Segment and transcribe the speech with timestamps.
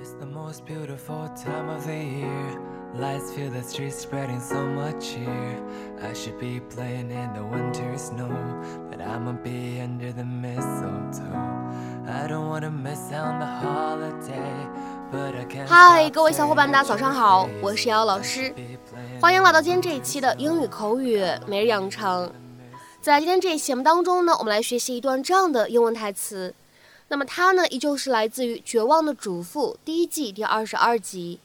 [0.00, 2.60] It's the most beautiful time of the year.
[2.94, 5.60] Lights fill the streets, spreading so much cheer.
[6.00, 8.30] I should be playing in the winter snow,
[8.88, 11.24] but I'ma be under the mistletoe.
[12.06, 14.68] I don't wanna miss out on the holiday.
[15.10, 18.54] but I can't 嗨，各位小伙伴，大家早上好，我是瑶瑶老师，
[19.20, 22.30] 欢迎来到今天这一期的英语口语每日养成。
[23.00, 26.54] 在今天这一期节目当中呢，我们来学习一段这样的英文台词。
[27.08, 31.40] 那么它呢，依旧是来自于《绝望的主妇》第一季第二十二集。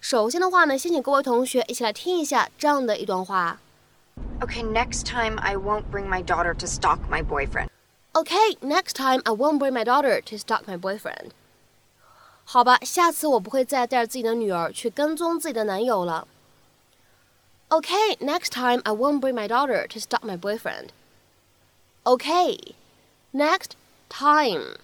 [0.00, 3.60] 首先的话呢，先请各位同学一起来听一下这样的一段话。
[4.40, 7.68] Okay, next time I won't bring my daughter to stalk my boyfriend.
[8.14, 11.30] Okay, next time I won't bring my daughter to stalk my boyfriend.
[12.44, 16.26] 好吧，下次我不会再带着自己的女儿去跟踪自己的男友了。
[17.68, 20.88] Okay, next time I won't bring my daughter to stalk my boyfriend.
[22.04, 22.74] Okay,
[23.32, 23.72] next
[24.08, 24.78] time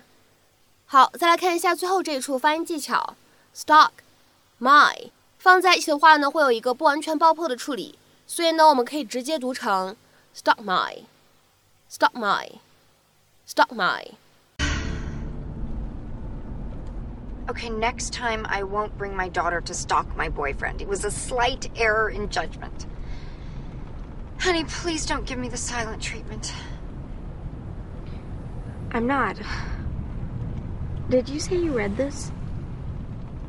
[0.86, 3.16] 好，再来看一下最后这一处发音技巧
[3.54, 5.10] ，stock，my。
[5.45, 9.95] 放在一起的话呢，会有一个不完全爆破的处理，所以呢，我们可以直接读成
[10.35, 14.05] stock my，stock my，stock my。
[17.47, 20.79] Okay, next time I won't bring my daughter to stalk my boyfriend.
[20.79, 22.85] It was a slight error in judgment.
[24.39, 26.53] Honey, please don't give me the silent treatment.
[28.93, 29.37] I'm not.
[31.09, 32.31] Did you say you read this?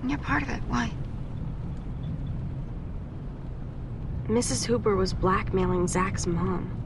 [0.04, 0.62] You're part of it.
[0.68, 0.90] Why?
[4.27, 4.65] Mrs.
[4.65, 6.83] Hooper was blackmailing Zach's mom.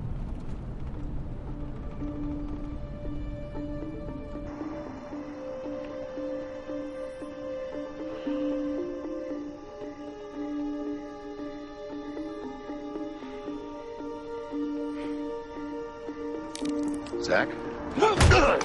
[17.23, 17.49] Zach?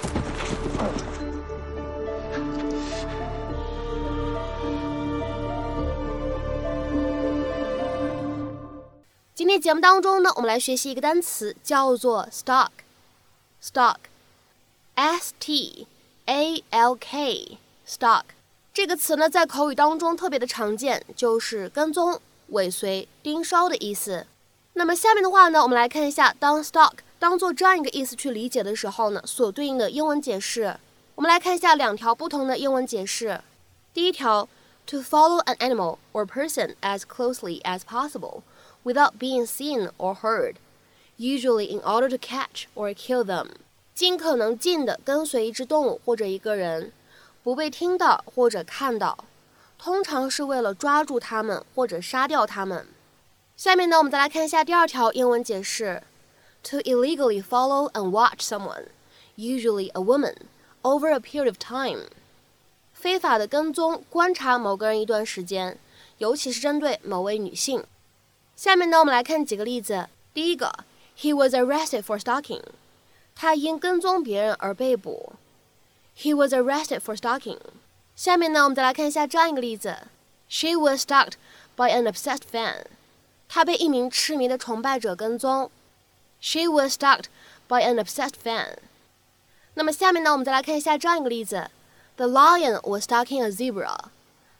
[9.56, 12.68] 今天节目当中呢，我们来学习一个单词，叫做 stalk。
[13.64, 15.86] stalk，s t
[16.26, 18.24] a l k，stalk
[18.74, 24.26] 这个词呢，在口语当中特别的常见，就是跟踪、尾随、盯梢的意思。
[24.74, 30.76] 那么下面的话呢，我们来看一下，当 stalk 当做这样一个意思去理解的时候呢，所对应的英文解释。
[31.14, 33.40] 我们来看一下两条不同的英文解释。
[33.94, 34.46] 第一条
[34.87, 40.55] ，to follow an animal or person as closely as possible。without being seen or heard,
[41.17, 43.49] usually in order to catch or kill them.
[43.93, 46.91] 尽可能近的跟随一只动物或者一个人，
[47.43, 49.25] 不被听到或者看到，
[49.77, 52.87] 通常是为了抓住它们或者杀掉它们。
[53.55, 56.01] 下面呢，我们再来看一下第二条英文解释：
[56.63, 58.85] to illegally follow and watch someone,
[59.37, 60.35] usually a woman,
[60.81, 62.07] over a period of time.
[62.98, 65.78] 非法的跟踪、观察某个人一段时间，
[66.16, 67.84] 尤其是针对某位女性。
[68.56, 70.08] 下面呢，我们来看几个例子。
[70.32, 70.72] 第一个
[71.20, 72.62] ，He was arrested for stalking，
[73.34, 75.34] 他因跟踪别人而被捕。
[76.16, 77.58] He was arrested for stalking。
[78.16, 79.98] 下面呢，我们再来看一下这样一个例子
[80.48, 81.34] ：She was stalked
[81.76, 82.86] by an obsessed fan，
[83.46, 85.70] 她被一名痴迷的崇拜者跟踪。
[86.40, 87.26] She was stalked
[87.68, 88.78] by an obsessed fan。
[89.74, 91.70] 那么下面呢，我们再来看一下这样一个例子
[92.17, 93.97] ：The lion was stalking a zebra，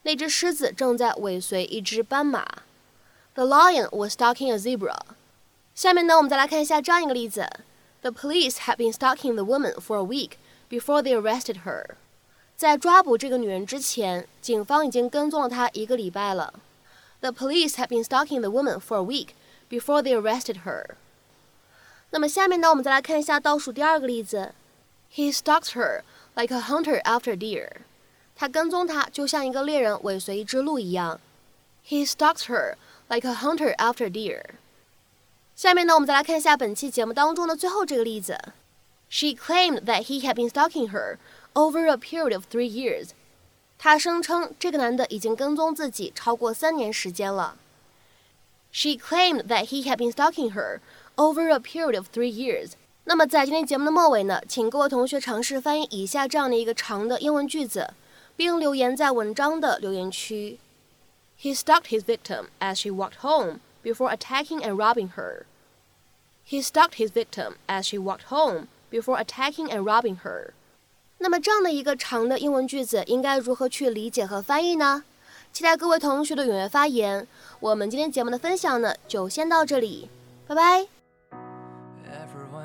[0.02, 2.44] 那只狮子正在尾随一只斑马。
[3.34, 4.98] The lion was stalking a zebra。
[5.74, 7.48] 下面呢，我们再来看一下这样一个例子：
[8.02, 10.32] The police had been stalking the woman for a week
[10.68, 11.96] before they arrested her。
[12.56, 16.52] 在抓捕这个女人之前，警方已经跟踪了她一个礼拜了。
[17.20, 19.28] The police had been stalking the woman for a week
[19.70, 20.96] before they arrested her。
[22.10, 24.52] 那么下面呢，我们再来看一下倒数第二个例子：
[25.14, 26.02] He stalked her
[26.36, 27.68] like a hunter after deer。
[28.34, 31.20] 他跟踪她就像一个猎人尾随一只鹿一样。
[31.86, 32.74] He stalked her
[33.08, 34.42] like a hunter after deer。
[35.54, 38.38] 下面呢，我们再来看一下本期节目当中的最后这个例子。
[39.10, 41.18] She claimed that he had been stalking her
[41.52, 43.10] over a period of three years。
[43.78, 47.56] 她声称这个男的已经跟踪自己超过三年时间了。
[48.72, 50.80] She claimed that he had been stalking her
[51.16, 52.70] over a period of three years。
[53.09, 57.91] 那么在今天节目的末尾呢，请各位同学尝试翻译以下这样的一个长的英文句子，
[58.35, 60.59] 并留言在文章的留言区。
[61.41, 65.43] He stalked his victim as she walked home before attacking and robbing her.
[66.45, 70.49] He stalked his victim as she walked home before attacking and robbing her.
[71.19, 75.05] 那么这样的一个长的英文句子应该如何去理解和翻译呢？
[75.53, 77.25] 期待各位同学的踊跃发言。
[77.61, 80.09] 我们今天节目的分享呢，就先到这里，
[80.45, 80.96] 拜拜。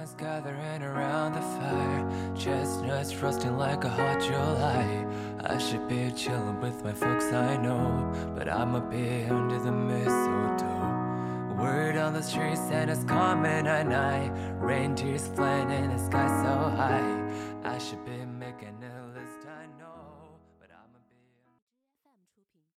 [0.03, 5.07] Everyone's gathering around the fire, chestnuts roasting like a hot July.
[5.45, 11.55] I should be chilling with my folks, I know, but I'ma be under the mistletoe.
[11.57, 14.33] Word on the street, Santa's coming at night.
[14.59, 17.22] Reindeers flying in the sky so high.